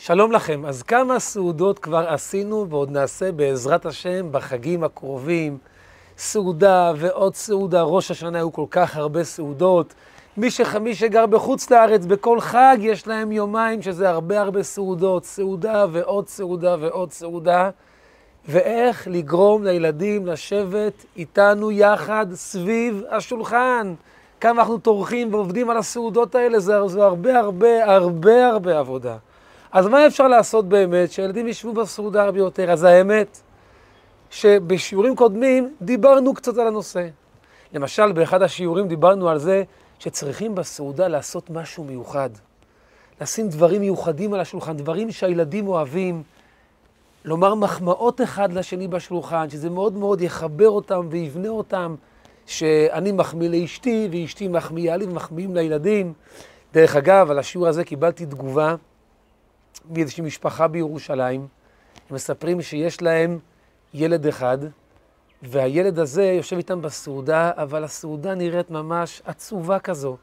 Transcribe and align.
שלום 0.00 0.32
לכם. 0.32 0.66
אז 0.66 0.82
כמה 0.82 1.18
סעודות 1.18 1.78
כבר 1.78 2.08
עשינו 2.08 2.66
ועוד 2.70 2.90
נעשה 2.90 3.32
בעזרת 3.32 3.86
השם 3.86 4.32
בחגים 4.32 4.84
הקרובים. 4.84 5.58
סעודה 6.18 6.92
ועוד 6.96 7.34
סעודה, 7.34 7.82
ראש 7.82 8.10
השנה 8.10 8.38
היו 8.38 8.52
כל 8.52 8.64
כך 8.70 8.96
הרבה 8.96 9.24
סעודות. 9.24 9.94
מי, 10.36 10.50
שח... 10.50 10.76
מי 10.76 10.94
שגר 10.94 11.26
בחוץ 11.26 11.70
לארץ, 11.70 12.06
בכל 12.06 12.40
חג 12.40 12.76
יש 12.80 13.06
להם 13.06 13.32
יומיים 13.32 13.82
שזה 13.82 14.08
הרבה 14.10 14.40
הרבה 14.40 14.62
סעודות. 14.62 15.24
סעודה 15.24 15.86
ועוד 15.92 16.28
סעודה 16.28 16.76
ועוד 16.80 17.12
סעודה. 17.12 17.70
ואיך 18.48 19.08
לגרום 19.10 19.64
לילדים 19.64 20.26
לשבת 20.26 21.04
איתנו 21.16 21.70
יחד 21.70 22.26
סביב 22.34 23.02
השולחן. 23.10 23.94
כמה 24.40 24.62
אנחנו 24.62 24.78
טורחים 24.78 25.34
ועובדים 25.34 25.70
על 25.70 25.76
הסעודות 25.76 26.34
האלה, 26.34 26.60
זה, 26.60 26.74
זה 26.86 27.04
הרבה 27.04 27.38
הרבה 27.38 27.84
הרבה 27.84 28.48
הרבה 28.48 28.78
עבודה. 28.78 29.16
אז 29.72 29.86
מה 29.86 30.06
אפשר 30.06 30.28
לעשות 30.28 30.68
באמת 30.68 31.12
שילדים 31.12 31.48
ישבו 31.48 31.72
בסעודה 31.72 32.24
הרבה 32.24 32.38
יותר? 32.38 32.70
אז 32.70 32.84
האמת, 32.84 33.40
שבשיעורים 34.30 35.16
קודמים 35.16 35.74
דיברנו 35.82 36.34
קצת 36.34 36.58
על 36.58 36.66
הנושא. 36.66 37.08
למשל, 37.72 38.12
באחד 38.12 38.42
השיעורים 38.42 38.88
דיברנו 38.88 39.28
על 39.28 39.38
זה 39.38 39.62
שצריכים 39.98 40.54
בסעודה 40.54 41.08
לעשות 41.08 41.50
משהו 41.50 41.84
מיוחד. 41.84 42.30
לשים 43.20 43.48
דברים 43.48 43.80
מיוחדים 43.80 44.34
על 44.34 44.40
השולחן, 44.40 44.76
דברים 44.76 45.10
שהילדים 45.10 45.68
אוהבים, 45.68 46.22
לומר 47.24 47.54
מחמאות 47.54 48.20
אחד 48.20 48.52
לשני 48.52 48.88
בשולחן, 48.88 49.50
שזה 49.50 49.70
מאוד 49.70 49.92
מאוד 49.92 50.20
יחבר 50.20 50.68
אותם 50.68 51.06
ויבנה 51.10 51.48
אותם, 51.48 51.94
שאני 52.46 53.12
מחמיא 53.12 53.48
לאשתי 53.48 54.08
ואשתי 54.12 54.48
מחמיאה 54.48 54.96
לי 54.96 55.04
ומחמיאים 55.04 55.54
לילדים. 55.54 56.12
דרך 56.74 56.96
אגב, 56.96 57.30
על 57.30 57.38
השיעור 57.38 57.68
הזה 57.68 57.84
קיבלתי 57.84 58.26
תגובה 58.26 58.74
מאיזושהי 59.90 60.24
משפחה 60.24 60.68
בירושלים. 60.68 61.46
הם 62.10 62.16
מספרים 62.16 62.62
שיש 62.62 63.02
להם 63.02 63.38
ילד 63.94 64.26
אחד, 64.26 64.58
והילד 65.42 65.98
הזה 65.98 66.24
יושב 66.24 66.56
איתם 66.56 66.82
בסעודה, 66.82 67.50
אבל 67.56 67.84
הסעודה 67.84 68.34
נראית 68.34 68.70
ממש 68.70 69.22
עצובה 69.24 69.78
כזו. 69.78 70.16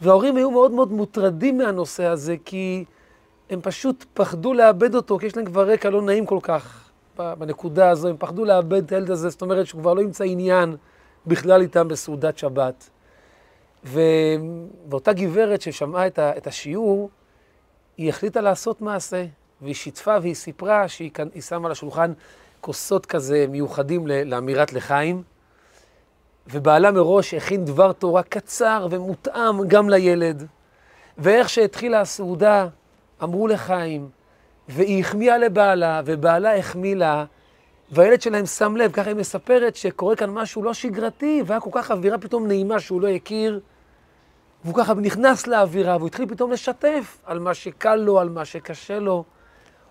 וההורים 0.00 0.36
היו 0.36 0.50
מאוד 0.50 0.70
מאוד 0.70 0.92
מוטרדים 0.92 1.58
מהנושא 1.58 2.04
הזה, 2.04 2.36
כי 2.44 2.84
הם 3.50 3.60
פשוט 3.60 4.04
פחדו 4.14 4.54
לאבד 4.54 4.94
אותו, 4.94 5.18
כי 5.18 5.26
יש 5.26 5.36
להם 5.36 5.46
כבר 5.46 5.70
רקע 5.70 5.90
לא 5.90 6.02
נעים 6.02 6.26
כל 6.26 6.38
כך 6.42 6.90
בנקודה 7.16 7.90
הזו, 7.90 8.08
הם 8.08 8.16
פחדו 8.18 8.44
לאבד 8.44 8.84
את 8.84 8.92
הילד 8.92 9.10
הזה, 9.10 9.28
זאת 9.28 9.42
אומרת 9.42 9.66
שהוא 9.66 9.80
כבר 9.80 9.94
לא 9.94 10.00
ימצא 10.00 10.24
עניין 10.24 10.76
בכלל 11.26 11.60
איתם 11.60 11.88
בסעודת 11.88 12.38
שבת. 12.38 12.90
ו... 13.84 14.00
ואותה 14.90 15.12
גברת 15.12 15.60
ששמעה 15.60 16.06
את 16.16 16.46
השיעור, 16.46 17.10
היא 17.98 18.08
החליטה 18.08 18.40
לעשות 18.40 18.80
מעשה, 18.80 19.24
והיא 19.62 19.74
שיתפה 19.74 20.16
והיא 20.22 20.34
סיפרה 20.34 20.88
שהיא 20.88 21.10
שמה 21.48 21.66
על 21.66 21.72
השולחן 21.72 22.12
כוסות 22.60 23.06
כזה 23.06 23.46
מיוחדים 23.48 24.06
לאמירת 24.06 24.72
לחיים, 24.72 25.22
ובעלה 26.46 26.90
מראש 26.90 27.34
הכין 27.34 27.64
דבר 27.64 27.92
תורה 27.92 28.22
קצר 28.22 28.86
ומותאם 28.90 29.68
גם 29.68 29.90
לילד. 29.90 30.46
ואיך 31.18 31.48
שהתחילה 31.48 32.00
הסעודה, 32.00 32.68
אמרו 33.22 33.48
לחיים, 33.48 34.08
והיא 34.68 35.00
החמיאה 35.00 35.38
לבעלה, 35.38 36.02
ובעלה 36.04 36.56
החמיא 36.56 36.96
לה, 36.96 37.24
והילד 37.90 38.22
שלהם 38.22 38.46
שם 38.46 38.76
לב, 38.76 38.92
ככה 38.92 39.10
היא 39.10 39.16
מספרת, 39.16 39.76
שקורה 39.76 40.16
כאן 40.16 40.30
משהו 40.30 40.62
לא 40.62 40.74
שגרתי, 40.74 41.42
והיה 41.46 41.60
כל 41.60 41.70
כך 41.72 41.90
אווירה 41.90 42.18
פתאום 42.18 42.46
נעימה 42.46 42.80
שהוא 42.80 43.00
לא 43.00 43.08
הכיר. 43.08 43.60
והוא 44.64 44.74
ככה 44.74 44.94
נכנס 44.94 45.46
לאווירה, 45.46 45.96
והוא 45.96 46.06
התחיל 46.06 46.28
פתאום 46.28 46.52
לשתף 46.52 47.18
על 47.24 47.38
מה 47.38 47.54
שקל 47.54 47.96
לו, 47.96 48.20
על 48.20 48.28
מה 48.28 48.44
שקשה 48.44 48.98
לו. 48.98 49.24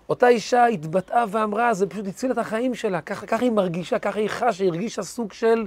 אותה 0.08 0.28
אישה 0.28 0.66
התבטאה 0.66 1.24
ואמרה, 1.30 1.74
זה 1.74 1.86
פשוט 1.86 2.06
הציל 2.06 2.32
את 2.32 2.38
החיים 2.38 2.74
שלה. 2.74 3.00
ככה, 3.00 3.26
ככה 3.26 3.44
היא 3.44 3.52
מרגישה, 3.52 3.98
ככה 3.98 4.18
היא 4.18 4.28
חשה, 4.28 4.64
היא 4.64 4.70
הרגישה 4.70 5.02
סוג 5.02 5.32
של, 5.32 5.66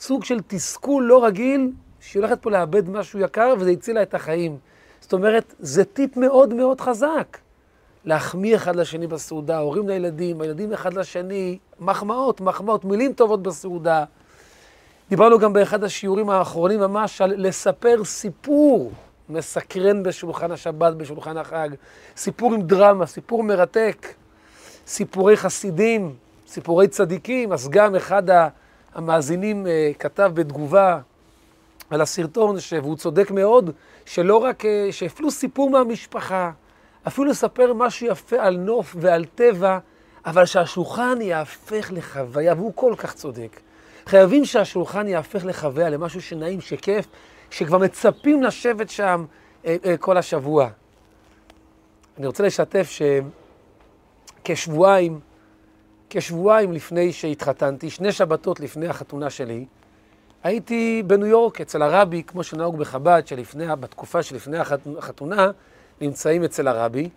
סוג 0.00 0.24
של 0.24 0.40
תסכול 0.46 1.04
לא 1.04 1.24
רגיל, 1.24 1.70
שהיא 2.00 2.22
הולכת 2.22 2.42
פה 2.42 2.50
לאבד 2.50 2.90
משהו 2.90 3.20
יקר, 3.20 3.54
וזה 3.58 3.70
הציל 3.70 3.94
לה 3.94 4.02
את 4.02 4.14
החיים. 4.14 4.58
זאת 5.00 5.12
אומרת, 5.12 5.54
זה 5.58 5.84
טיפ 5.84 6.16
מאוד 6.16 6.54
מאוד 6.54 6.80
חזק. 6.80 7.38
להחמיא 8.04 8.56
אחד 8.56 8.76
לשני 8.76 9.06
בסעודה, 9.06 9.58
הורים 9.58 9.88
לילדים, 9.88 10.40
הילדים 10.40 10.72
אחד 10.72 10.94
לשני, 10.94 11.58
מחמאות, 11.80 12.40
מחמאות, 12.40 12.84
מילים 12.84 13.12
טובות 13.12 13.42
בסעודה. 13.42 14.04
דיברנו 15.10 15.38
גם 15.38 15.52
באחד 15.52 15.84
השיעורים 15.84 16.30
האחרונים 16.30 16.80
ממש 16.80 17.20
על 17.20 17.34
לספר 17.36 18.04
סיפור 18.04 18.92
מסקרן 19.28 20.02
בשולחן 20.02 20.50
השבת, 20.50 20.94
בשולחן 20.94 21.36
החג. 21.36 21.68
סיפור 22.16 22.54
עם 22.54 22.62
דרמה, 22.62 23.06
סיפור 23.06 23.42
מרתק, 23.42 24.06
סיפורי 24.86 25.36
חסידים, 25.36 26.14
סיפורי 26.46 26.88
צדיקים. 26.88 27.52
אז 27.52 27.68
גם 27.68 27.94
אחד 27.94 28.22
המאזינים 28.94 29.66
אה, 29.66 29.90
כתב 29.98 30.30
בתגובה 30.34 31.00
על 31.90 32.00
הסרטון, 32.00 32.56
והוא 32.82 32.96
צודק 32.96 33.30
מאוד, 33.30 33.70
שלא 34.06 34.36
רק, 34.36 34.64
אה, 34.64 34.88
שהפלו 34.90 35.30
סיפור 35.30 35.70
מהמשפחה, 35.70 36.50
אפילו 37.06 37.26
לספר 37.26 37.72
משהו 37.72 38.06
יפה 38.06 38.36
על 38.40 38.56
נוף 38.56 38.96
ועל 38.98 39.24
טבע, 39.24 39.78
אבל 40.26 40.46
שהשולחן 40.46 41.18
יהפך 41.20 41.90
לחוויה, 41.92 42.54
והוא 42.54 42.72
כל 42.74 42.94
כך 42.96 43.14
צודק. 43.14 43.60
חייבים 44.06 44.44
שהשולחן 44.44 45.08
יהפך 45.08 45.44
לחוויה, 45.44 45.90
למשהו 45.90 46.22
שנעים, 46.22 46.60
שכיף, 46.60 47.06
שכבר 47.50 47.78
מצפים 47.78 48.42
לשבת 48.42 48.90
שם 48.90 49.24
אה, 49.64 49.76
אה, 49.84 49.96
כל 49.96 50.16
השבוע. 50.16 50.68
אני 52.18 52.26
רוצה 52.26 52.42
לשתף 52.42 52.90
שכשבועיים, 54.42 55.20
כשבועיים 56.10 56.72
לפני 56.72 57.12
שהתחתנתי, 57.12 57.90
שני 57.90 58.12
שבתות 58.12 58.60
לפני 58.60 58.88
החתונה 58.88 59.30
שלי, 59.30 59.66
הייתי 60.42 61.02
בניו 61.06 61.26
יורק 61.26 61.60
אצל 61.60 61.82
הרבי, 61.82 62.22
כמו 62.22 62.44
שנהוג 62.44 62.78
בחב"ד, 62.78 63.22
שלפני, 63.26 63.64
בתקופה 63.80 64.22
שלפני 64.22 64.58
החתונה, 64.98 65.50
נמצאים 66.00 66.44
אצל 66.44 66.68
הרבי, 66.68 67.08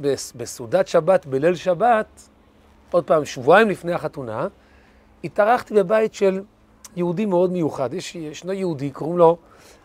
ובסעודת 0.00 0.88
שבת, 0.88 1.26
בליל 1.26 1.54
שבת, 1.54 2.28
עוד 2.92 3.04
פעם, 3.04 3.24
שבועיים 3.24 3.68
לפני 3.68 3.92
החתונה, 3.92 4.48
התארחתי 5.24 5.74
בבית 5.74 6.14
של 6.14 6.42
יהודי 6.96 7.26
מאוד 7.26 7.52
מיוחד. 7.52 7.94
יש, 7.94 8.14
ישנו 8.14 8.52
יהודי, 8.52 8.90
קוראים 8.90 9.18
לו 9.18 9.36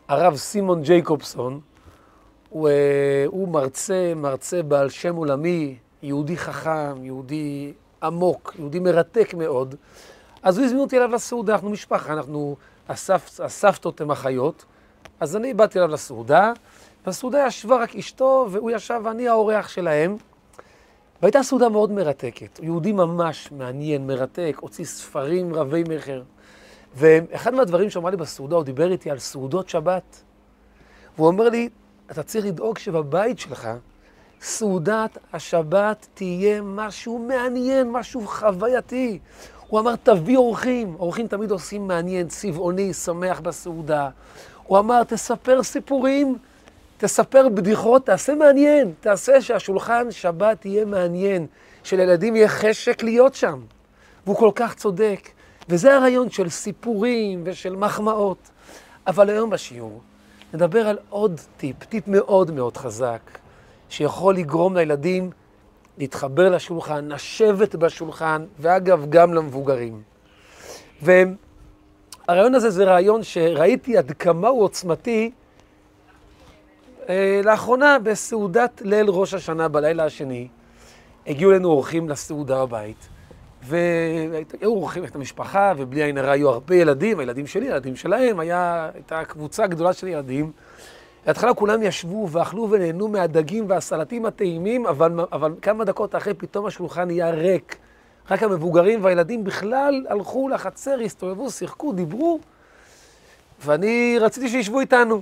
הרב 0.07 0.35
סימון 0.35 0.81
ג'ייקובסון. 0.81 1.59
הוא, 2.49 2.69
אה, 2.69 3.23
הוא 3.27 3.47
מרצה, 3.47 4.13
מרצה 4.15 4.63
בעל 4.63 4.89
שם 4.89 5.15
עולמי, 5.15 5.77
יהודי 6.03 6.37
חכם, 6.37 7.03
יהודי 7.03 7.73
עמוק, 8.03 8.55
יהודי 8.59 8.79
מרתק 8.79 9.33
מאוד. 9.33 9.75
אז 10.43 10.57
הוא 10.57 10.65
הזמין 10.65 10.81
אותי 10.81 10.97
אליו 10.97 11.11
לסעודה, 11.11 11.53
אנחנו 11.53 11.69
משפחה, 11.69 12.13
אנחנו, 12.13 12.55
הסבתות 12.89 13.39
הסבתות 13.39 14.01
הן 14.01 14.11
אחיות. 14.11 14.65
אז 15.19 15.35
אני 15.35 15.53
באתי 15.53 15.79
אליו 15.79 15.89
לסעודה, 15.89 16.53
בסעודה 17.05 17.45
ישבה 17.47 17.75
רק 17.75 17.95
אשתו, 17.95 18.47
והוא 18.51 18.71
ישב 18.71 19.01
ואני 19.03 19.27
האורח 19.27 19.67
שלהם. 19.67 20.17
והייתה 21.21 21.43
סעודה 21.43 21.69
מאוד 21.69 21.91
מרתקת. 21.91 22.59
יהודי 22.63 22.91
ממש 22.91 23.51
מעניין, 23.51 24.07
מרתק, 24.07 24.57
הוציא 24.59 24.85
ספרים 24.85 25.53
רבי 25.55 25.83
מכר. 25.89 26.21
ואחד 26.95 27.53
מהדברים 27.53 27.89
שאמר 27.89 28.09
לי 28.09 28.17
בסעודה, 28.17 28.55
הוא 28.55 28.63
דיבר 28.63 28.91
איתי 28.91 29.11
על 29.11 29.19
סעודות 29.19 29.69
שבת. 29.69 30.23
והוא 31.17 31.27
אומר 31.27 31.49
לי, 31.49 31.69
אתה 32.11 32.23
צריך 32.23 32.45
לדאוג 32.45 32.77
שבבית 32.77 33.39
שלך, 33.39 33.69
סעודת 34.41 35.17
השבת 35.33 36.07
תהיה 36.13 36.61
משהו 36.61 37.19
מעניין, 37.19 37.91
משהו 37.91 38.27
חווייתי. 38.27 39.19
הוא 39.67 39.79
אמר, 39.79 39.95
תביא 39.95 40.37
אורחים. 40.37 40.95
אורחים 40.99 41.27
תמיד 41.27 41.51
עושים 41.51 41.87
מעניין, 41.87 42.27
צבעוני, 42.27 42.93
שמח 42.93 43.39
בסעודה. 43.39 44.09
הוא 44.63 44.79
אמר, 44.79 45.03
תספר 45.03 45.63
סיפורים 45.63 46.37
תספר 46.97 47.49
בדיחות, 47.49 48.05
תעשה 48.05 48.35
מעניין, 48.35 48.93
תעשה 48.99 49.41
שהשולחן 49.41 50.11
שבת 50.11 50.65
יהיה 50.65 50.85
מעניין, 50.85 51.47
שלילדים 51.83 52.35
יהיה 52.35 52.47
חשק 52.47 53.03
להיות 53.03 53.35
שם. 53.35 53.59
והוא 54.25 54.35
כל 54.35 54.51
כך 54.55 54.75
צודק. 54.75 55.29
וזה 55.69 55.95
הרעיון 55.95 56.29
של 56.29 56.49
סיפורים 56.49 57.41
ושל 57.45 57.75
מחמאות. 57.75 58.37
אבל 59.07 59.29
היום 59.29 59.49
בשיעור 59.49 60.01
נדבר 60.53 60.87
על 60.87 60.97
עוד 61.09 61.41
טיפ, 61.57 61.83
טיפ 61.83 62.07
מאוד 62.07 62.51
מאוד 62.51 62.77
חזק, 62.77 63.21
שיכול 63.89 64.35
לגרום 64.35 64.77
לילדים 64.77 65.31
להתחבר 65.97 66.49
לשולחן, 66.49 67.07
לשבת 67.07 67.75
בשולחן, 67.75 68.45
ואגב, 68.59 69.05
גם 69.09 69.33
למבוגרים. 69.33 70.01
והרעיון 71.01 72.55
הזה 72.55 72.69
זה 72.69 72.83
רעיון 72.83 73.23
שראיתי 73.23 73.97
עד 73.97 74.11
כמה 74.11 74.47
הוא 74.47 74.63
עוצמתי 74.63 75.31
לאחרונה, 77.43 77.97
בסעודת 78.03 78.81
ליל 78.85 79.09
ראש 79.09 79.33
השנה 79.33 79.67
בלילה 79.67 80.05
השני, 80.05 80.47
הגיעו 81.27 81.51
אלינו 81.51 81.69
אורחים 81.69 82.09
לסעודה 82.09 82.65
בבית, 82.65 83.09
והיו 83.63 84.69
אורחים 84.69 85.03
את 85.03 85.15
המשפחה, 85.15 85.73
ובלי 85.77 86.03
עין 86.03 86.17
הרע 86.17 86.31
היו 86.31 86.49
הרבה 86.49 86.75
ילדים, 86.75 87.19
הילדים 87.19 87.47
שלי, 87.47 87.65
הילדים 87.65 87.95
שלהם, 87.95 88.39
היה, 88.39 88.89
הייתה 88.93 89.25
קבוצה 89.25 89.67
גדולה 89.67 89.93
של 89.93 90.07
ילדים. 90.07 90.51
בהתחלה 91.25 91.53
כולם 91.53 91.83
ישבו 91.83 92.29
ואכלו 92.31 92.69
ונהנו 92.71 93.07
מהדגים 93.07 93.65
והסלטים 93.69 94.25
הטעימים, 94.25 94.85
אבל, 94.85 95.11
אבל 95.31 95.53
כמה 95.61 95.85
דקות 95.85 96.15
אחרי 96.15 96.33
פתאום 96.33 96.65
השולחן 96.65 97.07
נהיה 97.07 97.29
ריק. 97.29 97.77
רק 98.31 98.43
המבוגרים 98.43 99.03
והילדים 99.03 99.43
בכלל 99.43 100.05
הלכו 100.09 100.49
לחצר, 100.49 100.99
הסתובבו, 101.05 101.51
שיחקו, 101.51 101.93
דיברו, 101.93 102.39
ואני 103.65 104.17
רציתי 104.21 104.49
שישבו 104.49 104.79
איתנו. 104.79 105.21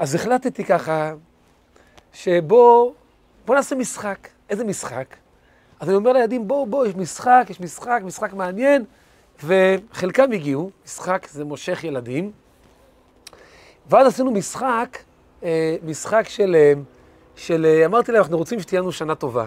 אז 0.00 0.14
החלטתי 0.14 0.64
ככה, 0.64 1.12
שבוא, 2.12 2.92
בוא 3.46 3.54
נעשה 3.54 3.74
משחק. 3.76 4.28
איזה 4.50 4.64
משחק? 4.64 5.16
אז 5.80 5.88
אני 5.88 5.96
אומר 5.96 6.12
לילדים, 6.12 6.48
בואו, 6.48 6.66
בואו, 6.66 6.86
יש 6.86 6.94
משחק, 6.94 7.46
יש 7.50 7.60
משחק, 7.60 8.00
משחק 8.04 8.32
מעניין, 8.32 8.84
וחלקם 9.44 10.32
הגיעו, 10.32 10.70
משחק 10.84 11.26
זה 11.30 11.44
מושך 11.44 11.84
ילדים, 11.84 12.30
ואז 13.90 14.06
עשינו 14.06 14.30
משחק, 14.30 14.98
אה, 15.42 15.76
משחק 15.84 16.28
של, 16.28 16.56
אה, 16.58 16.72
של, 17.36 17.66
אה, 17.66 17.86
אמרתי 17.86 18.12
להם, 18.12 18.22
אנחנו 18.22 18.38
רוצים 18.38 18.60
שתהיה 18.60 18.80
לנו 18.80 18.92
שנה 18.92 19.14
טובה. 19.14 19.46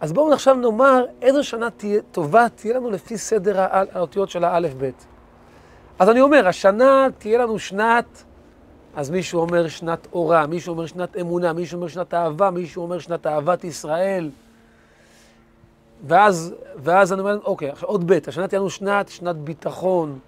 אז 0.00 0.12
בואו 0.12 0.32
עכשיו 0.32 0.54
נאמר 0.54 1.04
איזו 1.22 1.44
שנה 1.44 1.70
תהיה, 1.70 2.00
טובה 2.12 2.46
תהיה 2.48 2.74
לנו 2.74 2.90
לפי 2.90 3.18
סדר 3.18 3.60
האותיות 3.70 4.30
של 4.30 4.44
האלף-בית. 4.44 5.06
אז 5.98 6.08
אני 6.08 6.20
אומר, 6.20 6.48
השנה 6.48 7.06
תהיה 7.18 7.38
לנו 7.38 7.58
שנת, 7.58 8.24
אז 8.98 9.10
מישהו 9.10 9.40
אומר 9.40 9.68
שנת 9.68 10.08
אורה, 10.12 10.46
מישהו 10.46 10.72
אומר 10.72 10.86
שנת 10.86 11.16
אמונה, 11.16 11.52
מישהו 11.52 11.76
אומר 11.76 11.88
שנת 11.88 12.14
אהבה, 12.14 12.50
מישהו 12.50 12.82
אומר 12.82 12.98
שנת 12.98 13.26
אהבת 13.26 13.64
ישראל. 13.64 14.30
ואז, 16.06 16.54
ואז 16.76 17.12
אני 17.12 17.20
אומר, 17.20 17.38
אוקיי, 17.44 17.70
עכשיו 17.70 17.88
עוד 17.88 18.12
ב', 18.12 18.18
השנה 18.26 18.48
תהיה 18.48 18.58
לנו 18.58 18.70
שנת, 18.70 19.08
שנת 19.08 19.36
ביטחון, 19.36 20.18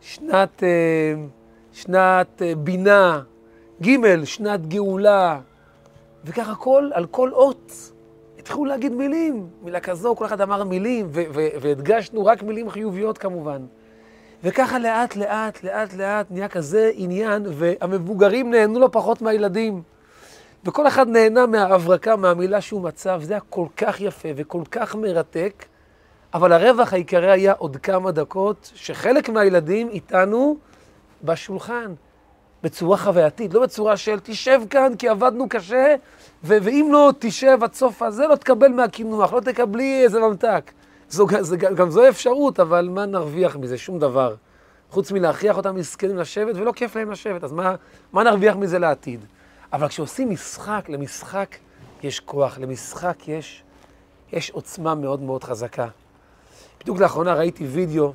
שנת, 0.00 0.62
אה, 0.62 1.14
שנת 1.72 2.42
אה, 2.42 2.52
בינה, 2.54 3.22
ג', 3.82 4.24
שנת 4.24 4.66
גאולה, 4.66 5.40
וככה 6.24 6.54
כל, 6.54 6.90
על 6.92 7.06
כל 7.06 7.32
אות 7.32 7.72
התחילו 8.38 8.64
להגיד 8.64 8.92
מילים, 8.92 9.46
מילה 9.62 9.80
כזו, 9.80 10.16
כל 10.16 10.26
אחד 10.26 10.40
אמר 10.40 10.64
מילים, 10.64 11.08
והדגשנו 11.60 12.26
רק 12.26 12.42
מילים 12.42 12.70
חיוביות 12.70 13.18
כמובן. 13.18 13.62
וככה 14.44 14.78
לאט 14.78 15.16
לאט, 15.16 15.64
לאט 15.64 15.94
לאט 15.94 16.26
נהיה 16.30 16.48
כזה 16.48 16.90
עניין, 16.94 17.42
והמבוגרים 17.48 18.50
נהנו 18.50 18.80
לא 18.80 18.88
פחות 18.92 19.22
מהילדים. 19.22 19.82
וכל 20.64 20.86
אחד 20.86 21.08
נהנה 21.08 21.46
מההברקה, 21.46 22.16
מהמילה 22.16 22.60
שהוא 22.60 22.82
מצא, 22.82 23.16
וזה 23.20 23.32
היה 23.32 23.40
כל 23.50 23.66
כך 23.76 24.00
יפה 24.00 24.28
וכל 24.36 24.62
כך 24.70 24.94
מרתק, 24.94 25.64
אבל 26.34 26.52
הרווח 26.52 26.92
העיקרי 26.92 27.30
היה 27.30 27.52
עוד 27.52 27.76
כמה 27.76 28.10
דקות, 28.10 28.70
שחלק 28.74 29.28
מהילדים 29.28 29.88
איתנו 29.88 30.56
בשולחן, 31.24 31.94
בצורה 32.62 32.96
חווייתית, 32.96 33.54
לא 33.54 33.62
בצורה 33.62 33.96
של 33.96 34.20
תשב 34.22 34.60
כאן 34.70 34.92
כי 34.98 35.08
עבדנו 35.08 35.48
קשה, 35.48 35.94
ואם 36.44 36.88
לא 36.92 37.12
תשב 37.18 37.58
עד 37.62 37.74
סוף 37.74 38.02
הזה, 38.02 38.26
לא 38.26 38.34
תקבל 38.34 38.68
מהקינוח, 38.68 39.32
לא 39.32 39.40
תקבלי 39.40 40.04
איזה 40.04 40.20
ממתק. 40.20 40.70
זו, 41.12 41.26
זה, 41.40 41.56
גם 41.56 41.90
זו 41.90 42.08
אפשרות, 42.08 42.60
אבל 42.60 42.88
מה 42.88 43.06
נרוויח 43.06 43.56
מזה? 43.56 43.78
שום 43.78 43.98
דבר. 43.98 44.34
חוץ 44.90 45.12
מלהכריח 45.12 45.56
אותם 45.56 45.74
מסכנים 45.74 46.16
לשבת, 46.16 46.56
ולא 46.56 46.72
כיף 46.72 46.96
להם 46.96 47.10
לשבת, 47.10 47.44
אז 47.44 47.52
מה, 47.52 47.74
מה 48.12 48.22
נרוויח 48.22 48.56
מזה 48.56 48.78
לעתיד? 48.78 49.24
אבל 49.72 49.88
כשעושים 49.88 50.30
משחק, 50.30 50.88
למשחק 50.88 51.56
יש 52.02 52.20
כוח, 52.20 52.58
למשחק 52.58 53.28
יש, 53.28 53.62
יש 54.32 54.50
עוצמה 54.50 54.94
מאוד 54.94 55.20
מאוד 55.20 55.44
חזקה. 55.44 55.88
בדיוק 56.80 56.98
לאחרונה 56.98 57.34
ראיתי 57.34 57.66
וידאו 57.66 58.12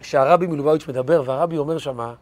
שהרבי 0.00 0.46
מלובביץ' 0.46 0.88
מדבר, 0.88 1.22
והרבי 1.26 1.58
אומר 1.58 1.78
שמה, 1.78 2.14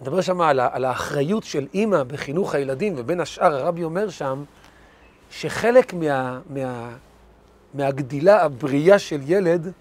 מדבר 0.00 0.20
שם 0.20 0.40
על, 0.40 0.60
על 0.60 0.84
האחריות 0.84 1.44
של 1.44 1.66
אימא 1.74 2.02
בחינוך 2.02 2.54
הילדים, 2.54 2.94
ובין 2.96 3.20
השאר 3.20 3.54
הרבי 3.54 3.84
אומר 3.84 4.08
שם 4.08 4.44
שחלק 5.30 5.94
מה, 5.94 6.40
מה, 6.50 6.88
מהגדילה 7.74 8.42
הבריאה 8.42 8.98
של 8.98 9.20
ילד 9.26 9.72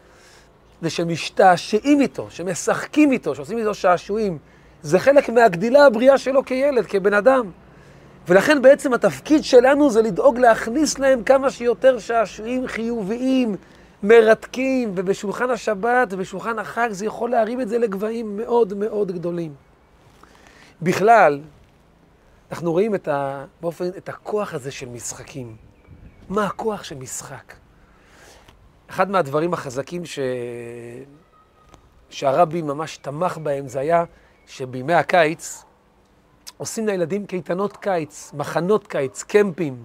זה 0.82 0.90
שמשתעשעים 0.90 2.02
איתו, 2.02 2.28
שמשחקים 2.30 3.12
איתו, 3.12 3.36
שעושים 3.36 3.58
איתו 3.58 3.74
שעשועים. 3.74 4.38
זה 4.82 5.00
חלק 5.00 5.30
מהגדילה 5.30 5.86
הבריאה 5.86 6.18
שלו 6.18 6.46
כילד, 6.46 6.86
כבן 6.86 7.14
אדם. 7.14 7.52
ולכן 8.28 8.62
בעצם 8.62 8.94
התפקיד 8.94 9.44
שלנו 9.44 9.90
זה 9.90 10.02
לדאוג 10.02 10.38
להכניס 10.38 11.00
להם 11.00 11.24
כמה 11.24 11.50
שיותר 11.50 12.00
שעשועים 12.00 12.68
חיוביים, 12.68 13.56
מרתקים, 14.04 14.92
ובשולחן 14.96 15.50
השבת 15.50 16.08
ובשולחן 16.12 16.60
החג 16.60 16.90
זה 16.92 17.06
יכול 17.06 17.30
להרים 17.30 17.62
את 17.62 17.70
זה 17.70 17.78
לגבהים 17.78 18.38
מאוד 18.38 18.74
מאוד 18.74 19.12
גדולים. 19.12 19.54
בכלל, 20.82 21.40
אנחנו 22.52 22.72
רואים 22.72 22.96
את, 22.96 23.08
ה, 23.08 23.46
באופן, 23.62 23.88
את 23.88 24.10
הכוח 24.10 24.54
הזה 24.54 24.72
של 24.72 24.90
משחקים. 24.90 25.56
מה 26.30 26.46
הכוח 26.46 26.84
של 26.84 26.96
משחק? 26.96 27.54
אחד 28.90 29.12
מהדברים 29.12 29.54
החזקים 29.54 30.06
ש... 30.06 30.20
שהרבי 32.10 32.62
ממש 32.62 32.98
תמך 32.98 33.38
בהם 33.38 33.68
זה 33.68 33.80
היה 33.80 34.04
שבימי 34.48 34.94
הקיץ 34.94 35.64
עושים 36.58 36.88
לילדים 36.88 37.26
קייטנות 37.26 37.78
קיץ, 37.78 38.32
מחנות 38.34 38.88
קיץ, 38.88 39.24
קמפים. 39.24 39.84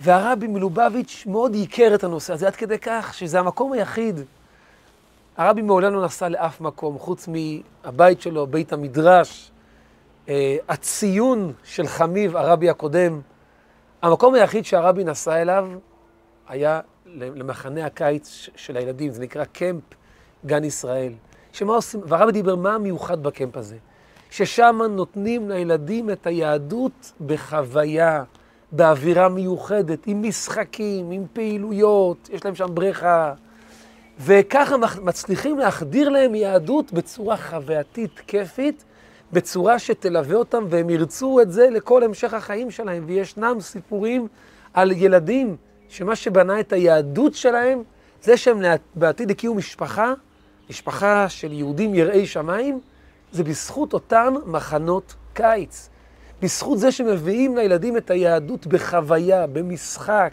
והרבי 0.00 0.46
מלובביץ' 0.46 1.24
מאוד 1.26 1.54
ייקר 1.54 1.94
את 1.94 2.04
הנושא 2.04 2.32
הזה, 2.32 2.46
עד 2.46 2.56
כדי 2.56 2.78
כך 2.78 3.14
שזה 3.14 3.40
המקום 3.40 3.72
היחיד. 3.72 4.20
הרבי 5.36 5.62
מעולם 5.62 5.94
לא 5.94 6.04
נסע 6.04 6.28
לאף 6.28 6.60
מקום, 6.60 6.98
חוץ 6.98 7.28
מהבית 7.28 8.20
שלו, 8.20 8.46
בית 8.46 8.72
המדרש, 8.72 9.50
אה, 10.28 10.56
הציון 10.68 11.52
של 11.64 11.86
חמיב, 11.86 12.36
הרבי 12.36 12.70
הקודם. 12.70 13.20
המקום 14.02 14.34
היחיד 14.34 14.64
שהרבי 14.64 15.04
נסע 15.04 15.42
אליו 15.42 15.68
היה 16.48 16.80
למחנה 17.06 17.86
הקיץ 17.86 18.48
של 18.56 18.76
הילדים, 18.76 19.12
זה 19.12 19.22
נקרא 19.22 19.44
קמפ 19.44 19.82
גן 20.46 20.64
ישראל. 20.64 21.12
שמה 21.52 21.74
עושים, 21.74 22.00
והרבי 22.04 22.32
דיבר 22.32 22.56
מה 22.56 22.74
המיוחד 22.74 23.22
בקמפ 23.22 23.56
הזה? 23.56 23.76
ששם 24.30 24.80
נותנים 24.90 25.50
לילדים 25.50 26.10
את 26.10 26.26
היהדות 26.26 27.12
בחוויה, 27.26 28.24
באווירה 28.72 29.28
מיוחדת, 29.28 30.06
עם 30.06 30.28
משחקים, 30.28 31.10
עם 31.10 31.24
פעילויות, 31.32 32.28
יש 32.32 32.44
להם 32.44 32.54
שם 32.54 32.66
בריכה. 32.74 33.34
וככה 34.20 34.76
מצליחים 35.02 35.58
להחדיר 35.58 36.08
להם 36.08 36.34
יהדות 36.34 36.92
בצורה 36.92 37.36
חווייתית, 37.36 38.20
כיפית, 38.26 38.84
בצורה 39.32 39.78
שתלווה 39.78 40.36
אותם 40.36 40.64
והם 40.68 40.90
ירצו 40.90 41.40
את 41.40 41.52
זה 41.52 41.70
לכל 41.70 42.02
המשך 42.02 42.34
החיים 42.34 42.70
שלהם. 42.70 43.04
וישנם 43.06 43.56
סיפורים 43.60 44.28
על 44.74 44.92
ילדים 44.92 45.56
שמה 45.88 46.16
שבנה 46.16 46.60
את 46.60 46.72
היהדות 46.72 47.34
שלהם, 47.34 47.82
זה 48.22 48.36
שהם 48.36 48.62
בעתיד 48.94 49.30
הקימו 49.30 49.54
משפחה, 49.54 50.12
משפחה 50.70 51.28
של 51.28 51.52
יהודים 51.52 51.94
יראי 51.94 52.26
שמיים, 52.26 52.80
זה 53.32 53.44
בזכות 53.44 53.92
אותם 53.92 54.34
מחנות 54.46 55.14
קיץ. 55.34 55.88
בזכות 56.42 56.78
זה 56.78 56.92
שמביאים 56.92 57.56
לילדים 57.56 57.96
את 57.96 58.10
היהדות 58.10 58.66
בחוויה, 58.66 59.46
במשחק, 59.46 60.32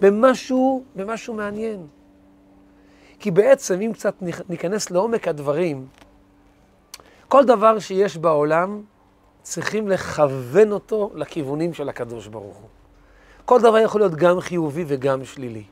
במשהו, 0.00 0.84
במשהו 0.96 1.34
מעניין. 1.34 1.86
כי 3.18 3.30
בעצם, 3.30 3.80
אם 3.80 3.92
קצת 3.92 4.14
ניכנס 4.48 4.90
לעומק 4.90 5.28
הדברים, 5.28 5.86
כל 7.28 7.44
דבר 7.44 7.78
שיש 7.78 8.16
בעולם, 8.16 8.82
צריכים 9.42 9.88
לכוון 9.88 10.72
אותו 10.72 11.10
לכיוונים 11.14 11.74
של 11.74 11.88
הקדוש 11.88 12.26
ברוך 12.26 12.56
הוא. 12.56 12.79
כל 13.50 13.60
דבר 13.60 13.78
יכול 13.78 14.00
להיות 14.00 14.14
גם 14.14 14.40
חיובי 14.40 14.84
וגם 14.86 15.24
שלילי. 15.24 15.62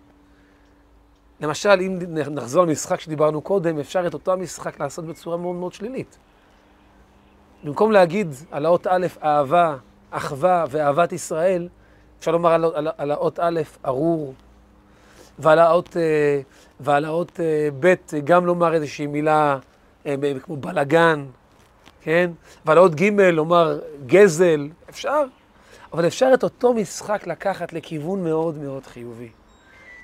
למשל, 1.41 1.81
אם 1.81 1.99
נחזור 2.11 2.65
למשחק 2.65 3.01
שדיברנו 3.01 3.41
קודם, 3.41 3.79
אפשר 3.79 4.07
את 4.07 4.15
אותו 4.15 4.33
המשחק 4.33 4.81
לעשות 4.81 5.05
בצורה 5.05 5.37
מאוד 5.37 5.57
מאוד 5.57 5.73
שלילית. 5.73 6.19
במקום 7.65 7.93
להגיד 7.93 8.29
על 8.51 8.67
האות 8.67 8.87
א', 8.87 9.07
אהבה, 9.23 9.77
אחווה 10.11 10.65
ואהבת 10.71 11.13
ישראל, 11.13 11.69
אפשר 12.19 12.31
לומר 12.31 12.53
על, 12.53 12.65
על, 12.65 12.89
על 12.99 13.11
האות 13.11 13.39
א', 13.41 13.61
ארור, 13.87 14.35
ועל 15.39 15.59
האות, 15.59 15.97
אה, 15.97 16.41
ועל 16.81 17.05
האות 17.05 17.41
אה, 17.41 17.69
ב', 17.81 17.95
גם 18.25 18.47
לומר 18.47 18.75
איזושהי 18.75 19.07
מילה 19.07 19.59
אה, 20.07 20.15
כמו 20.43 20.57
בלגן, 20.57 21.27
כן? 22.01 22.31
ועל 22.65 22.79
האות 22.79 22.95
ג' 22.95 23.21
לומר 23.21 23.79
גזל, 24.07 24.69
אפשר. 24.91 25.25
אבל 25.93 26.07
אפשר 26.07 26.31
את 26.35 26.43
אותו 26.43 26.75
משחק 26.75 27.27
לקחת 27.27 27.73
לכיוון 27.73 28.25
מאוד 28.25 28.59
מאוד 28.59 28.87
חיובי. 28.87 29.29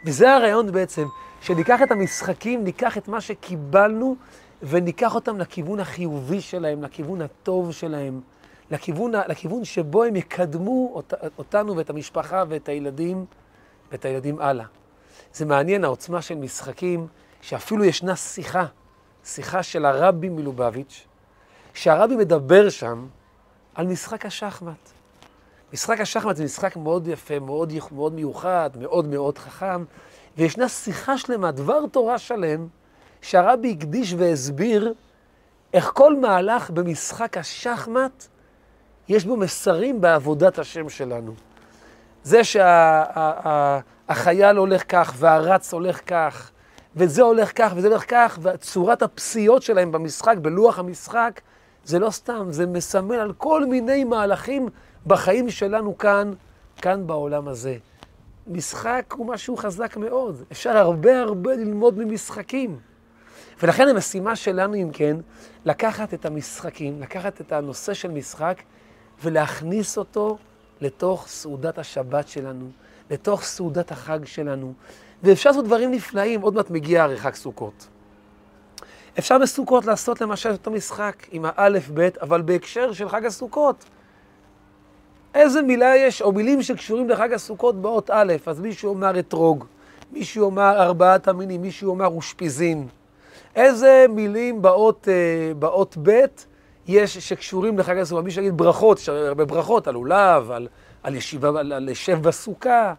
וזה 0.06 0.34
הרעיון 0.34 0.72
בעצם, 0.72 1.04
שניקח 1.40 1.82
את 1.82 1.90
המשחקים, 1.90 2.64
ניקח 2.64 2.98
את 2.98 3.08
מה 3.08 3.20
שקיבלנו, 3.20 4.16
וניקח 4.62 5.14
אותם 5.14 5.38
לכיוון 5.38 5.80
החיובי 5.80 6.40
שלהם, 6.40 6.82
לכיוון 6.82 7.22
הטוב 7.22 7.72
שלהם, 7.72 8.20
לכיוון, 8.70 9.12
לכיוון 9.28 9.64
שבו 9.64 10.04
הם 10.04 10.16
יקדמו 10.16 10.90
אות, 10.94 11.14
אותנו 11.38 11.76
ואת 11.76 11.90
המשפחה 11.90 12.44
ואת 12.48 12.68
הילדים, 12.68 13.24
ואת 13.92 14.04
הילדים 14.04 14.38
הלאה. 14.38 14.66
זה 15.34 15.44
מעניין, 15.44 15.84
העוצמה 15.84 16.22
של 16.22 16.34
משחקים, 16.34 17.06
שאפילו 17.40 17.84
ישנה 17.84 18.16
שיחה, 18.16 18.66
שיחה 19.24 19.62
של 19.62 19.84
הרבי 19.84 20.28
מלובביץ', 20.28 21.06
שהרבי 21.74 22.16
מדבר 22.16 22.68
שם 22.68 23.06
על 23.74 23.86
משחק 23.86 24.26
השחמט. 24.26 24.90
משחק 25.74 26.00
השחמט 26.00 26.36
זה 26.36 26.44
משחק 26.44 26.76
מאוד 26.76 27.08
יפה, 27.08 27.38
מאוד, 27.38 27.72
מאוד 27.92 28.14
מיוחד, 28.14 28.70
מאוד 28.80 29.06
מאוד 29.06 29.38
חכם, 29.38 29.84
וישנה 30.36 30.68
שיחה 30.68 31.18
שלמה, 31.18 31.50
דבר 31.50 31.86
תורה 31.86 32.18
שלם, 32.18 32.66
שהרבי 33.22 33.76
הקדיש 33.78 34.14
והסביר 34.18 34.94
איך 35.72 35.90
כל 35.94 36.20
מהלך 36.20 36.70
במשחק 36.70 37.36
השחמט, 37.36 38.26
יש 39.08 39.24
בו 39.24 39.36
מסרים 39.36 40.00
בעבודת 40.00 40.58
השם 40.58 40.88
שלנו. 40.88 41.34
זה 42.22 42.44
שהחייל 42.44 44.56
הולך 44.56 44.82
כך, 44.88 45.14
והרץ 45.16 45.72
הולך 45.72 46.00
כך, 46.06 46.50
וזה 46.96 47.22
הולך 47.22 47.52
כך, 47.54 47.72
וזה 47.76 47.88
הולך 47.88 48.04
כך, 48.08 48.38
וצורת 48.42 49.02
הפסיעות 49.02 49.62
שלהם 49.62 49.92
במשחק, 49.92 50.36
בלוח 50.42 50.78
המשחק, 50.78 51.40
זה 51.84 51.98
לא 51.98 52.10
סתם, 52.10 52.46
זה 52.50 52.66
מסמל 52.66 53.16
על 53.16 53.32
כל 53.32 53.64
מיני 53.64 54.04
מהלכים 54.04 54.68
בחיים 55.06 55.50
שלנו 55.50 55.98
כאן, 55.98 56.32
כאן 56.76 57.06
בעולם 57.06 57.48
הזה. 57.48 57.76
משחק 58.46 59.14
הוא 59.16 59.26
משהו 59.26 59.56
חזק 59.56 59.96
מאוד. 59.96 60.42
אפשר 60.52 60.70
הרבה 60.76 61.20
הרבה 61.20 61.56
ללמוד 61.56 61.98
ממשחקים. 61.98 62.78
ולכן 63.62 63.88
המשימה 63.88 64.36
שלנו, 64.36 64.74
אם 64.74 64.90
כן, 64.92 65.16
לקחת 65.64 66.14
את 66.14 66.26
המשחקים, 66.26 67.00
לקחת 67.00 67.40
את 67.40 67.52
הנושא 67.52 67.94
של 67.94 68.10
משחק 68.10 68.62
ולהכניס 69.22 69.98
אותו 69.98 70.38
לתוך 70.80 71.26
סעודת 71.28 71.78
השבת 71.78 72.28
שלנו, 72.28 72.70
לתוך 73.10 73.42
סעודת 73.42 73.92
החג 73.92 74.24
שלנו. 74.24 74.72
ואפשר 75.22 75.50
לעשות 75.50 75.64
דברים 75.64 75.90
נפלאים, 75.90 76.40
עוד 76.40 76.54
מעט 76.54 76.70
מגיע 76.70 77.02
הרי 77.02 77.16
חג 77.16 77.34
סוכות. 77.34 77.86
אפשר 79.18 79.38
בסוכות 79.38 79.84
לעשות 79.84 80.20
למשל 80.20 80.50
אותו 80.50 80.70
משחק 80.70 81.26
עם 81.30 81.44
האלף-בית, 81.48 82.18
אבל 82.18 82.42
בהקשר 82.42 82.92
של 82.92 83.08
חג 83.08 83.26
הסוכות. 83.26 83.84
איזה 85.34 85.62
מילה 85.62 85.96
יש, 85.96 86.22
או 86.22 86.32
מילים 86.32 86.62
שקשורים 86.62 87.08
לחג 87.08 87.32
הסוכות 87.32 87.82
באות 87.82 88.10
א', 88.12 88.32
אז 88.46 88.60
מישהו 88.60 88.88
אומר 88.88 89.18
אתרוג, 89.18 89.64
מישהו 90.12 90.44
אומר 90.44 90.82
ארבעת 90.82 91.28
המינים, 91.28 91.62
מישהו 91.62 91.90
אומר 91.90 92.06
אושפיזין. 92.06 92.86
איזה 93.56 94.06
מילים 94.08 94.62
באות, 94.62 95.08
אה, 95.08 95.54
באות 95.54 95.96
ב' 96.02 96.20
יש 96.88 97.18
שקשורים 97.18 97.78
לחג 97.78 97.98
הסוכות? 97.98 98.24
מישהו 98.24 98.42
יגיד 98.42 98.56
ברכות, 98.56 98.98
יש 98.98 99.08
הרבה 99.08 99.44
ברכות 99.44 99.88
על 99.88 99.94
לולב, 99.94 100.50
על, 100.50 100.68
על 101.02 101.14
ישיבה, 101.14 101.48
על, 101.48 101.72
על 101.72 101.90
לשב 101.90 102.22
בסוכה. 102.22 102.94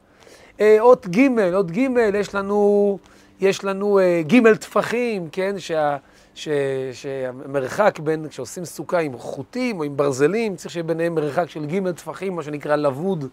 אה, 0.59 0.77
אות 0.79 1.07
ג', 1.07 1.39
אות 1.53 1.71
ג', 1.71 1.87
יש 2.13 2.35
לנו, 2.35 2.97
יש 3.41 3.63
לנו 3.63 3.99
אה, 3.99 4.21
ג' 4.27 4.53
טפחים, 4.53 5.29
כן, 5.31 5.59
שה... 5.59 5.97
ש, 6.35 6.49
שהמרחק 6.93 7.99
בין, 7.99 8.27
כשעושים 8.27 8.65
סוכה 8.65 8.99
עם 8.99 9.17
חוטים 9.17 9.79
או 9.79 9.83
עם 9.83 9.97
ברזלים, 9.97 10.55
צריך 10.55 10.71
שיהיה 10.71 10.83
ביניהם 10.83 11.15
מרחק 11.15 11.49
של 11.49 11.65
ג' 11.65 11.91
טפחים, 11.91 12.35
מה 12.35 12.43
שנקרא 12.43 12.75
לבוד 12.75 13.25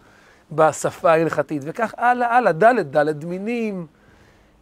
בשפה 0.51 1.11
ההלכתית. 1.11 1.61
וכך 1.65 1.93
הלאה, 1.97 2.37
הלאה, 2.37 2.51
ד', 2.51 2.97
ד' 2.97 3.25
מינים 3.25 3.87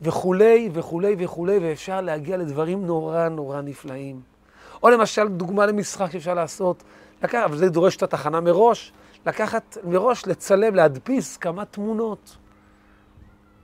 וכולי 0.01 0.69
וכולי 0.73 1.15
וכולי, 1.17 1.57
ואפשר 1.61 2.01
להגיע 2.01 2.37
לדברים 2.37 2.85
נורא 2.85 3.29
נורא 3.29 3.61
נפלאים. 3.61 4.21
או 4.83 4.89
למשל, 4.89 5.27
דוגמה 5.27 5.65
למשחק 5.65 6.11
שאפשר 6.11 6.33
לעשות, 6.33 6.83
לקח, 7.23 7.41
אבל 7.45 7.57
זה 7.57 7.69
דורש 7.69 7.97
את 7.97 8.03
התחנה 8.03 8.41
מראש, 8.41 8.93
לקחת 9.25 9.77
מראש, 9.83 10.27
לצלם, 10.27 10.75
להדפיס 10.75 11.37
כמה 11.37 11.65
תמונות. 11.65 12.37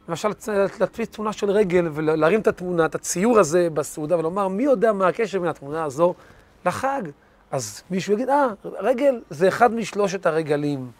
למשל, 0.09 0.29
להדפיס 0.79 1.09
תמונה 1.09 1.33
של 1.33 1.49
רגל 1.49 1.89
ולהרים 1.93 2.39
את 2.39 2.47
התמונה, 2.47 2.85
את 2.85 2.95
הציור 2.95 3.39
הזה 3.39 3.67
בסעודה, 3.73 4.17
ולומר, 4.17 4.47
מי 4.47 4.63
יודע 4.63 4.93
מה 4.93 5.07
הקשר 5.07 5.39
בין 5.39 5.49
התמונה 5.49 5.83
הזו 5.83 6.13
לחג? 6.65 7.01
אז 7.51 7.81
מישהו 7.91 8.13
יגיד, 8.13 8.29
אה, 8.29 8.47
רגל 8.79 9.21
זה 9.29 9.47
אחד 9.47 9.73
משלושת 9.73 10.25
הרגלים, 10.25 10.91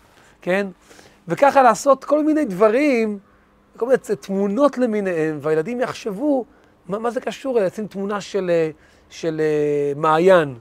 כן? 0.41 0.67
וככה 1.27 1.61
לעשות 1.63 2.03
כל 2.05 2.23
מיני 2.23 2.45
דברים, 2.45 3.19
כל 3.77 3.85
מיני 3.85 3.97
תמונות 4.19 4.77
למיניהם, 4.77 5.37
והילדים 5.41 5.81
יחשבו, 5.81 6.45
מה, 6.87 6.99
מה 6.99 7.11
זה 7.11 7.21
קשור? 7.21 7.59
לשים 7.59 7.87
תמונה 7.87 8.21
של, 8.21 8.51
של 9.09 9.41
uh, 9.95 9.99
מעיין. 9.99 10.55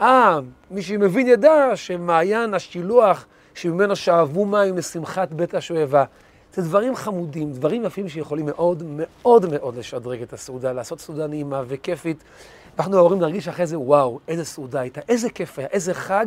אה, 0.00 0.40
מי 0.70 0.82
שמבין 0.82 1.26
ידע 1.26 1.70
שמעיין 1.74 2.54
השילוח 2.54 3.26
שממנו 3.54 3.96
שאבו 3.96 4.46
מים 4.46 4.76
לשמחת 4.76 5.32
בית 5.32 5.54
השואבה. 5.54 6.04
זה 6.54 6.62
דברים 6.62 6.96
חמודים, 6.96 7.52
דברים 7.52 7.84
יפים 7.84 8.08
שיכולים 8.08 8.46
מאוד 8.46 8.82
מאוד 8.86 9.46
מאוד 9.50 9.76
לשדרג 9.76 10.22
את 10.22 10.32
הסעודה, 10.32 10.72
לעשות 10.72 11.00
סעודה 11.00 11.26
נעימה 11.26 11.62
וכיפית. 11.68 12.24
אנחנו 12.78 12.96
ההורים 12.96 13.18
נרגיש 13.20 13.48
אחרי 13.48 13.66
זה, 13.66 13.78
וואו, 13.78 14.18
איזה 14.28 14.44
סעודה 14.44 14.80
הייתה, 14.80 15.00
איזה 15.08 15.30
כיף 15.30 15.58
היה, 15.58 15.68
איזה 15.68 15.94
חג 15.94 16.26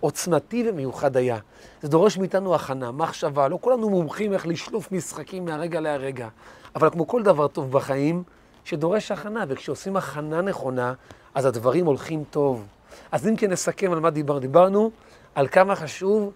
עוצמתי 0.00 0.68
ומיוחד 0.68 1.16
היה. 1.16 1.38
זה 1.82 1.88
דורש 1.88 2.18
מאיתנו 2.18 2.54
הכנה, 2.54 2.92
מחשבה, 2.92 3.48
לא 3.48 3.58
כולנו 3.60 3.90
מומחים 3.90 4.32
איך 4.32 4.46
לשלוף 4.46 4.92
משחקים 4.92 5.44
מהרגע 5.44 5.80
להרגע, 5.80 6.28
אבל 6.74 6.90
כמו 6.90 7.06
כל 7.06 7.22
דבר 7.22 7.48
טוב 7.48 7.72
בחיים, 7.72 8.22
שדורש 8.64 9.10
הכנה, 9.10 9.44
וכשעושים 9.48 9.96
הכנה 9.96 10.40
נכונה, 10.42 10.94
אז 11.34 11.46
הדברים 11.46 11.86
הולכים 11.86 12.24
טוב. 12.30 12.66
אז 13.12 13.28
אם 13.28 13.36
כן 13.36 13.50
נסכם 13.50 13.92
על 13.92 14.00
מה 14.00 14.10
דיברנו, 14.10 14.40
דיברנו 14.40 14.90
על 15.34 15.48
כמה 15.48 15.76
חשוב 15.76 16.32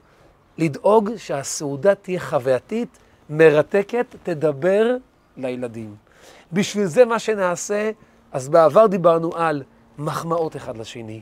לדאוג 0.59 1.11
שהסעודה 1.17 1.95
תהיה 1.95 2.21
חווייתית, 2.21 2.99
מרתקת, 3.31 4.07
תדבר 4.23 4.97
לילדים. 5.37 5.95
בשביל 6.53 6.87
זה 6.87 7.05
מה 7.05 7.19
שנעשה, 7.19 7.91
אז 8.33 8.49
בעבר 8.49 8.87
דיברנו 8.87 9.31
על 9.37 9.63
מחמאות 9.99 10.57
אחד 10.57 10.77
לשני, 10.77 11.21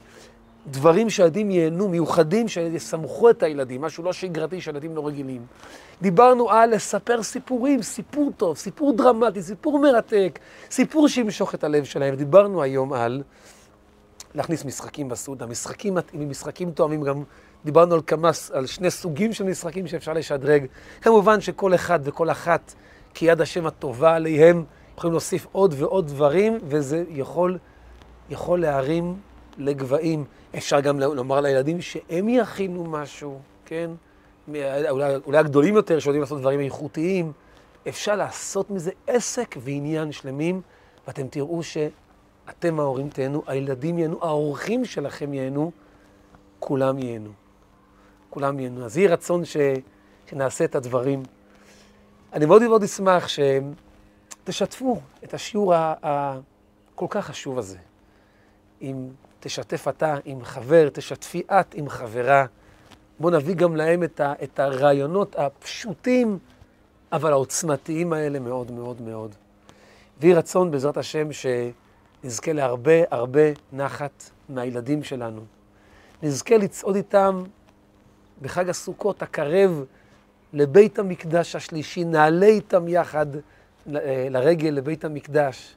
דברים 0.66 1.10
שהילדים 1.10 1.50
ייהנו, 1.50 1.88
מיוחדים, 1.88 2.48
שיסמכו 2.48 3.30
את 3.30 3.42
הילדים, 3.42 3.80
משהו 3.80 4.04
לא 4.04 4.12
שגרתי 4.12 4.60
שהילדים 4.60 4.96
לא 4.96 5.06
רגילים. 5.06 5.46
דיברנו 6.02 6.50
על 6.50 6.74
לספר 6.74 7.22
סיפורים, 7.22 7.82
סיפור 7.82 8.32
טוב, 8.36 8.56
סיפור 8.56 8.96
דרמטי, 8.96 9.42
סיפור 9.42 9.78
מרתק, 9.78 10.38
סיפור 10.70 11.08
שימשוך 11.08 11.54
את 11.54 11.64
הלב 11.64 11.84
שלהם. 11.84 12.14
דיברנו 12.14 12.62
היום 12.62 12.92
על 12.92 13.22
להכניס 14.34 14.64
משחקים 14.64 15.08
בסעודה, 15.08 15.46
משחקים 15.46 15.94
מתאימים, 15.94 16.30
משחקים 16.30 16.70
תואמים 16.70 17.02
גם 17.02 17.22
דיברנו 17.64 17.94
על 17.94 18.00
כמה, 18.06 18.30
על 18.52 18.66
שני 18.66 18.90
סוגים 18.90 19.32
של 19.32 19.44
משחקים 19.44 19.86
שאפשר 19.86 20.12
לשדרג. 20.12 20.66
כמובן 21.00 21.40
שכל 21.40 21.74
אחד 21.74 22.00
וכל 22.02 22.30
אחת, 22.30 22.74
כי 23.14 23.26
יד 23.26 23.40
השם 23.40 23.66
הטובה 23.66 24.14
עליהם, 24.14 24.64
יכולים 24.96 25.12
להוסיף 25.12 25.46
עוד 25.52 25.74
ועוד 25.78 26.06
דברים, 26.06 26.58
וזה 26.64 27.04
יכול, 27.08 27.58
יכול 28.30 28.60
להרים 28.60 29.16
לגבהים. 29.58 30.24
אפשר 30.56 30.80
גם 30.80 31.00
לומר 31.00 31.40
לילדים 31.40 31.80
שהם 31.80 32.28
יכינו 32.28 32.84
משהו, 32.84 33.38
כן? 33.66 33.90
אולי, 34.48 35.16
אולי 35.26 35.38
הגדולים 35.38 35.74
יותר, 35.74 35.98
שיודעים 35.98 36.20
לעשות 36.20 36.40
דברים 36.40 36.60
איכותיים. 36.60 37.32
אפשר 37.88 38.16
לעשות 38.16 38.70
מזה 38.70 38.90
עסק 39.06 39.56
ועניין 39.60 40.12
שלמים, 40.12 40.60
ואתם 41.06 41.28
תראו 41.28 41.62
שאתם 41.62 42.80
ההורים 42.80 43.08
תהנו, 43.08 43.42
הילדים 43.46 43.98
ייהנו, 43.98 44.18
האורחים 44.22 44.84
שלכם 44.84 45.34
ייהנו, 45.34 45.72
כולם 46.58 46.98
ייהנו. 46.98 47.30
כולם 48.34 48.60
ייהנו. 48.60 48.84
אז 48.84 48.98
יהי 48.98 49.06
רצון 49.06 49.44
ש... 49.44 49.56
שנעשה 50.30 50.64
את 50.64 50.74
הדברים. 50.74 51.22
אני 52.32 52.46
מאוד 52.46 52.62
מאוד 52.62 52.82
אשמח 52.82 53.26
שתשתפו 53.28 55.00
את 55.24 55.34
השיעור 55.34 55.74
הכל 55.76 57.06
כך 57.10 57.26
חשוב 57.26 57.58
הזה. 57.58 57.78
אם 58.82 59.08
תשתף 59.40 59.88
אתה 59.88 60.16
עם 60.24 60.44
חבר, 60.44 60.88
תשתפי 60.92 61.42
את 61.46 61.74
עם 61.74 61.88
חברה. 61.88 62.46
בואו 63.20 63.36
נביא 63.36 63.54
גם 63.54 63.76
להם 63.76 64.02
את, 64.02 64.20
ה... 64.20 64.32
את 64.42 64.58
הרעיונות 64.58 65.36
הפשוטים, 65.38 66.38
אבל 67.12 67.32
העוצמתיים 67.32 68.12
האלה 68.12 68.38
מאוד 68.38 68.70
מאוד 68.70 69.02
מאוד. 69.02 69.34
ויהי 70.20 70.34
רצון 70.34 70.70
בעזרת 70.70 70.96
השם 70.96 71.28
שנזכה 71.32 72.52
להרבה 72.52 73.02
הרבה 73.10 73.48
נחת 73.72 74.30
מהילדים 74.48 75.02
שלנו. 75.02 75.40
נזכה 76.22 76.56
לצעוד 76.56 76.96
איתם 76.96 77.44
בחג 78.44 78.68
הסוכות 78.68 79.22
הקרב 79.22 79.84
לבית 80.52 80.98
המקדש 80.98 81.56
השלישי, 81.56 82.04
נעלה 82.04 82.46
איתם 82.46 82.88
יחד 82.88 83.26
אה, 83.36 83.40
לרגל 84.30 84.68
לבית 84.68 85.04
המקדש, 85.04 85.74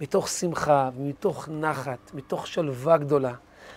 מתוך 0.00 0.28
שמחה, 0.28 0.90
מתוך 0.98 1.48
נחת, 1.48 2.10
מתוך 2.14 2.46
שלווה 2.46 2.96
גדולה. 2.96 3.32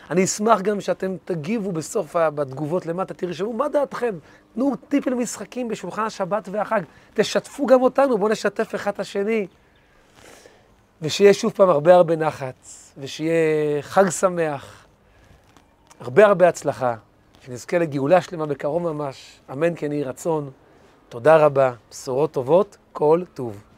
אני 0.09 0.23
אשמח 0.23 0.61
גם 0.61 0.81
שאתם 0.81 1.15
תגיבו 1.25 1.71
בסוף, 1.71 2.15
בתגובות 2.15 2.85
למטה, 2.85 3.13
תרשמו 3.13 3.53
מה 3.53 3.69
דעתכם. 3.69 4.15
תנו 4.53 4.75
טיפ 4.89 5.07
למשחקים 5.07 5.67
בשולחן 5.67 6.03
השבת 6.03 6.49
והחג. 6.51 6.81
תשתפו 7.13 7.65
גם 7.65 7.81
אותנו, 7.81 8.17
בואו 8.17 8.31
נשתף 8.31 8.75
אחד 8.75 8.91
את 8.91 8.99
השני. 8.99 9.47
ושיהיה 11.01 11.33
שוב 11.33 11.51
פעם 11.51 11.69
הרבה 11.69 11.95
הרבה 11.95 12.15
נחת, 12.15 12.67
ושיהיה 12.97 13.81
חג 13.81 14.09
שמח, 14.09 14.85
הרבה 15.99 16.25
הרבה 16.25 16.47
הצלחה. 16.49 16.95
שנזכה 17.45 17.77
לגאולה 17.77 18.21
שלמה 18.21 18.45
בקרוב 18.45 18.91
ממש, 18.91 19.39
אמן 19.51 19.73
כן 19.75 19.91
יהי 19.91 20.03
רצון. 20.03 20.49
תודה 21.09 21.37
רבה, 21.37 21.73
בשורות 21.91 22.31
טובות, 22.31 22.77
כל 22.93 23.21
טוב. 23.33 23.68